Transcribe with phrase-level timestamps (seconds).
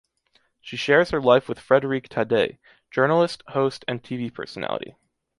[0.61, 2.57] She shares her life with Frédéric Taddeï,
[2.89, 4.95] journalist, host and TV personality.